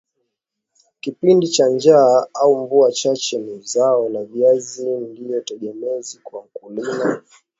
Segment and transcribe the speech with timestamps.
[0.99, 7.21] kipindi cha njaa au mvua chache ni zao la viazi ndio tegemezi kwa mkulima